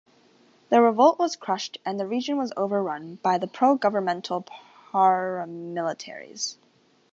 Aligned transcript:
The 0.69 0.81
revolt 0.81 1.19
was 1.19 1.35
crushed 1.35 1.77
and 1.85 1.99
the 1.99 2.07
region 2.07 2.35
was 2.35 2.51
overrun 2.57 3.19
by 3.21 3.37
the 3.37 3.45
pro-governmental 3.45 4.43
paramilitaries. 4.91 6.57